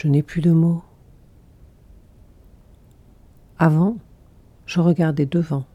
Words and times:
Je 0.00 0.06
n'ai 0.06 0.22
plus 0.22 0.42
de 0.42 0.52
mots. 0.52 0.84
Avant, 3.58 3.96
je 4.64 4.78
regardais 4.78 5.26
devant. 5.26 5.66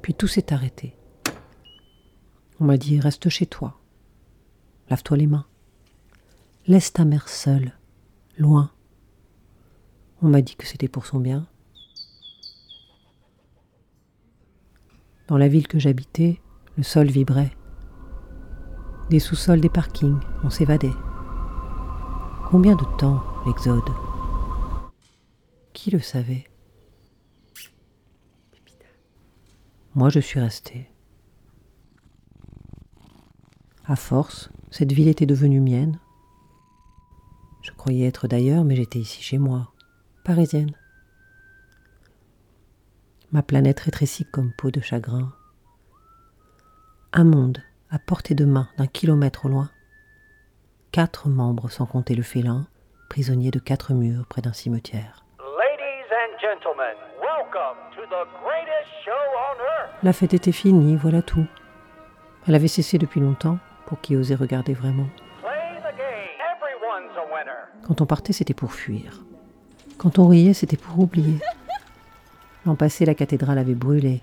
Puis 0.00 0.14
tout 0.14 0.28
s'est 0.28 0.52
arrêté. 0.52 0.96
On 2.60 2.66
m'a 2.66 2.76
dit 2.76 3.00
reste 3.00 3.28
chez 3.28 3.46
toi. 3.46 3.80
Lave-toi 4.88 5.16
les 5.16 5.26
mains. 5.26 5.46
Laisse 6.68 6.92
ta 6.92 7.04
mère 7.04 7.28
seule, 7.28 7.72
loin. 8.36 8.70
On 10.22 10.28
m'a 10.28 10.40
dit 10.40 10.54
que 10.54 10.68
c'était 10.68 10.86
pour 10.86 11.04
son 11.04 11.18
bien. 11.18 11.48
Dans 15.26 15.36
la 15.36 15.48
ville 15.48 15.66
que 15.66 15.80
j'habitais, 15.80 16.40
le 16.78 16.84
sol 16.84 17.08
vibrait. 17.08 17.50
Des 19.10 19.18
sous-sols 19.18 19.60
des 19.60 19.68
parkings, 19.68 20.20
on 20.44 20.48
s'évadait. 20.48 20.94
Combien 22.50 22.76
de 22.76 22.84
temps 22.98 23.20
l'exode? 23.44 23.90
Qui 25.72 25.90
le 25.90 25.98
savait? 25.98 26.44
Moi 29.96 30.08
je 30.08 30.20
suis 30.20 30.38
resté. 30.38 30.88
À 33.84 33.96
force, 33.96 34.48
cette 34.70 34.92
ville 34.92 35.08
était 35.08 35.26
devenue 35.26 35.60
mienne. 35.60 35.98
Je 37.62 37.72
croyais 37.72 38.06
être 38.06 38.28
d'ailleurs, 38.28 38.62
mais 38.62 38.76
j'étais 38.76 39.00
ici 39.00 39.20
chez 39.20 39.38
moi, 39.38 39.72
parisienne. 40.24 40.70
Ma 43.32 43.42
planète 43.42 43.80
rétrécit 43.80 44.26
comme 44.26 44.52
peau 44.56 44.70
de 44.70 44.80
chagrin. 44.80 45.32
Un 47.14 47.24
monde 47.24 47.62
à 47.90 47.98
portée 47.98 48.34
de 48.34 48.44
main 48.44 48.68
d'un 48.76 48.86
kilomètre 48.86 49.46
au 49.46 49.48
loin. 49.48 49.70
Quatre 50.92 51.28
membres 51.28 51.70
sans 51.70 51.86
compter 51.86 52.14
le 52.14 52.22
félin, 52.22 52.66
prisonnier 53.08 53.50
de 53.50 53.58
quatre 53.58 53.94
murs 53.94 54.26
près 54.28 54.42
d'un 54.42 54.52
cimetière. 54.52 55.24
La 60.02 60.12
fête 60.12 60.34
était 60.34 60.52
finie, 60.52 60.96
voilà 60.96 61.22
tout. 61.22 61.46
Elle 62.46 62.54
avait 62.54 62.68
cessé 62.68 62.98
depuis 62.98 63.20
longtemps, 63.20 63.58
pour 63.86 64.02
qui 64.02 64.14
osait 64.14 64.34
regarder 64.34 64.74
vraiment. 64.74 65.08
Quand 67.86 68.02
on 68.02 68.06
partait, 68.06 68.34
c'était 68.34 68.52
pour 68.52 68.74
fuir. 68.74 69.22
Quand 69.96 70.18
on 70.18 70.28
riait, 70.28 70.52
c'était 70.52 70.76
pour 70.76 70.98
oublier. 70.98 71.38
L'an 72.66 72.74
passé, 72.76 73.06
la 73.06 73.14
cathédrale 73.14 73.58
avait 73.58 73.74
brûlé. 73.74 74.20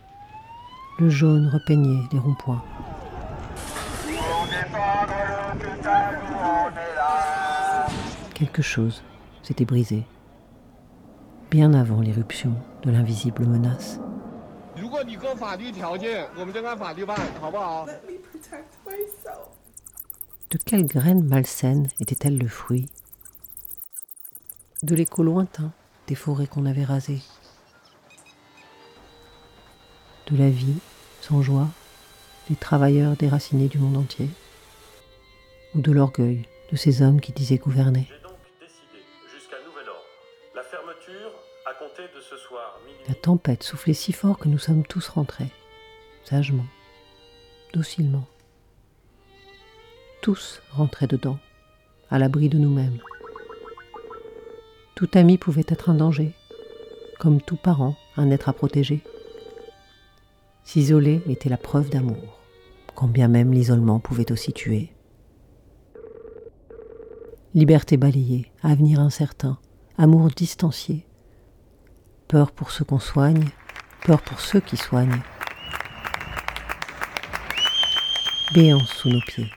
Le 0.99 1.09
jaune 1.09 1.49
repeignait 1.51 2.03
les 2.13 2.19
ronds-points. 2.19 2.63
Quelque 8.33 8.61
chose 8.61 9.01
s'était 9.43 9.65
brisé, 9.65 10.03
bien 11.49 11.73
avant 11.73 12.01
l'éruption 12.01 12.53
de 12.83 12.91
l'invisible 12.91 13.45
menace. 13.45 13.99
De 20.49 20.57
quelle 20.65 20.85
graine 20.85 21.23
malsaine 21.23 21.87
était-elle 21.99 22.37
le 22.37 22.47
fruit? 22.47 22.89
De 24.83 24.95
l'écho 24.95 25.23
lointain 25.23 25.71
des 26.07 26.15
forêts 26.15 26.47
qu'on 26.47 26.65
avait 26.65 26.83
rasées. 26.83 27.21
De 30.27 30.37
la 30.37 30.49
vie 30.49 30.79
sans 31.21 31.41
joie 31.41 31.67
des 32.49 32.55
travailleurs 32.55 33.15
déracinés 33.15 33.67
du 33.67 33.77
monde 33.77 33.97
entier 33.97 34.29
Ou 35.73 35.81
de 35.81 35.91
l'orgueil 35.91 36.47
de 36.71 36.75
ces 36.75 37.01
hommes 37.01 37.21
qui 37.21 37.31
disaient 37.31 37.57
gouverner. 37.57 38.07
La 43.07 43.15
tempête 43.15 43.63
soufflait 43.63 43.93
si 43.93 44.13
fort 44.13 44.37
que 44.37 44.47
nous 44.47 44.57
sommes 44.57 44.85
tous 44.85 45.07
rentrés, 45.09 45.51
sagement, 46.23 46.65
docilement. 47.73 48.25
Tous 50.21 50.61
rentraient 50.71 51.07
dedans, 51.07 51.37
à 52.09 52.17
l'abri 52.17 52.49
de 52.49 52.57
nous-mêmes. 52.57 52.99
Tout 54.95 55.09
ami 55.13 55.37
pouvait 55.37 55.65
être 55.67 55.89
un 55.89 55.95
danger, 55.95 56.31
comme 57.19 57.41
tout 57.41 57.57
parent 57.57 57.95
un 58.17 58.31
être 58.31 58.49
à 58.49 58.53
protéger. 58.53 59.01
S'isoler 60.63 61.21
était 61.27 61.49
la 61.49 61.57
preuve 61.57 61.89
d'amour, 61.89 62.39
quand 62.95 63.07
bien 63.07 63.27
même 63.27 63.51
l'isolement 63.51 63.99
pouvait 63.99 64.31
aussi 64.31 64.53
tuer. 64.53 64.91
Liberté 67.53 67.97
balayée, 67.97 68.51
avenir 68.63 68.99
incertain, 68.99 69.57
amour 69.97 70.27
distancié, 70.27 71.05
peur 72.27 72.51
pour 72.51 72.71
ceux 72.71 72.85
qu'on 72.85 72.99
soigne, 72.99 73.45
peur 74.05 74.21
pour 74.21 74.39
ceux 74.39 74.59
qui 74.59 74.77
soignent. 74.77 75.21
Béance 78.53 78.89
sous 78.89 79.09
nos 79.09 79.21
pieds. 79.21 79.49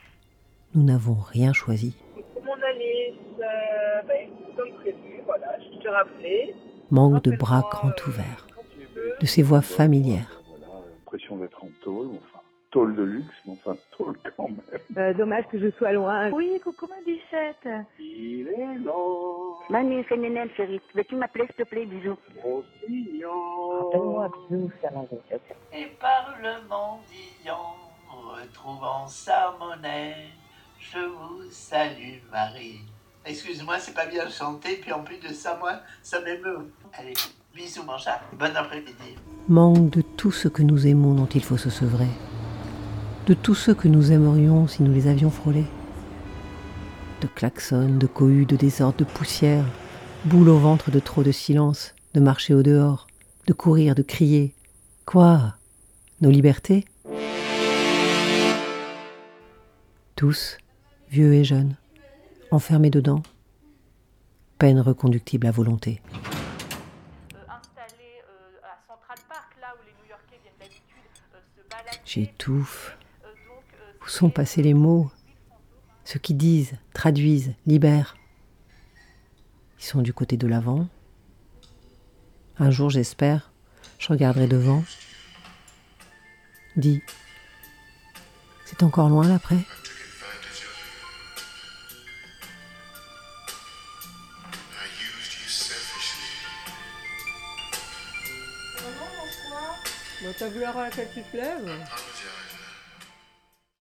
Nous 0.75 0.83
n'avons 0.83 1.15
rien 1.15 1.53
choisi. 1.53 1.95
Mon 2.43 2.53
Alice, 2.53 3.15
euh, 3.39 4.01
ben, 4.07 4.29
comme 4.55 4.73
prévu, 4.81 5.21
voilà, 5.25 5.57
je 5.59 5.81
te 5.81 5.87
rappelais. 5.87 6.55
Manque 6.91 7.23
de 7.23 7.35
bras 7.35 7.63
grands 7.69 7.91
ouverts, 8.07 8.47
de 9.21 9.25
ces 9.25 9.43
voix 9.43 9.61
familières. 9.61 10.38
Tôle 13.97 14.17
quand 14.35 14.47
même. 14.47 14.57
Euh, 14.97 15.13
dommage 15.13 15.45
que 15.51 15.59
je 15.59 15.69
sois 15.71 15.91
loin. 15.93 16.29
Oui, 16.31 16.59
coucou 16.63 16.87
ma 16.87 17.01
bichette. 17.05 17.67
Il 17.99 18.47
est 18.47 18.79
long, 18.83 19.55
Manu, 19.69 20.03
c'est 20.09 20.17
Nénel, 20.17 20.49
chérie. 20.55 20.81
Veux-tu 20.95 21.15
m'appeler, 21.15 21.45
s'il 21.47 21.63
te 21.65 21.69
plaît, 21.69 21.85
bisous. 21.85 22.17
Donne-moi 23.91 24.31
bisous, 24.49 24.71
Fernandez. 24.81 25.19
Et 25.73 25.85
par 25.99 26.35
le 26.41 26.67
mendiant, 26.67 27.75
retrouvant 28.09 29.07
sa 29.07 29.55
monnaie, 29.59 30.15
je 30.79 30.99
vous 30.99 31.51
salue 31.51 32.19
Marie. 32.31 32.81
Excuse-moi, 33.25 33.77
c'est 33.79 33.93
pas 33.93 34.07
bien 34.07 34.27
chanté, 34.29 34.77
puis 34.77 34.91
en 34.91 35.03
plus 35.03 35.19
de 35.19 35.27
ça, 35.27 35.57
moi, 35.59 35.73
ça 36.01 36.19
m'émeut. 36.21 36.71
Allez, 36.93 37.13
bisous 37.53 37.83
mon 37.83 37.97
chat, 37.97 38.21
bon 38.33 38.55
après-midi. 38.55 39.17
Manque 39.47 39.89
de 39.89 40.01
tout 40.01 40.31
ce 40.31 40.47
que 40.47 40.63
nous 40.63 40.87
aimons 40.87 41.13
dont 41.13 41.27
il 41.27 41.43
faut 41.43 41.57
se 41.57 41.69
sevrer. 41.69 42.07
De 43.29 43.35
tous 43.35 43.53
ceux 43.53 43.75
que 43.75 43.87
nous 43.87 44.11
aimerions 44.11 44.65
si 44.65 44.81
nous 44.81 44.91
les 44.91 45.05
avions 45.05 45.29
frôlés. 45.29 45.67
De 47.21 47.27
klaxons, 47.27 47.95
de 47.95 48.07
cohues, 48.07 48.47
de 48.47 48.55
désordre, 48.55 48.97
de 48.97 49.03
poussière, 49.03 49.65
boule 50.25 50.49
au 50.49 50.57
ventre 50.57 50.89
de 50.89 50.99
trop 50.99 51.21
de 51.21 51.31
silence, 51.31 51.93
de 52.15 52.21
marcher 52.21 52.55
au 52.55 52.63
dehors, 52.63 53.05
de 53.45 53.53
courir, 53.53 53.93
de 53.93 54.01
crier. 54.01 54.55
Quoi? 55.05 55.53
Nos 56.21 56.31
libertés? 56.31 56.85
Tous, 60.15 60.57
vieux 61.11 61.35
et 61.35 61.43
jeunes, 61.43 61.75
enfermés 62.49 62.89
dedans, 62.89 63.21
peine 64.57 64.79
reconductible 64.79 65.45
à 65.45 65.51
volonté. 65.51 66.01
d'habitude 70.59 71.05
se 71.55 71.69
balader. 71.69 71.99
J'étouffe. 72.05 72.97
Où 74.09 74.11
sont 74.11 74.31
passés 74.31 74.63
les 74.63 74.73
mots 74.73 75.11
Ceux 76.03 76.17
qui 76.17 76.33
disent, 76.33 76.73
traduisent, 76.95 77.53
libèrent. 77.67 78.17
Ils 79.77 79.85
sont 79.85 80.01
du 80.01 80.13
côté 80.13 80.35
de 80.35 80.47
l'avant. 80.47 80.87
Un 82.57 82.71
jour, 82.71 82.89
j'espère, 82.89 83.51
je 83.99 84.07
regarderai 84.07 84.47
devant. 84.47 84.83
Dis, 86.75 87.03
c'est 88.65 88.81
encore 88.81 89.09
loin 89.09 89.27
l'après? 89.27 89.59
Tu 101.13 101.21
te 101.31 101.37
lèves? 101.37 102.08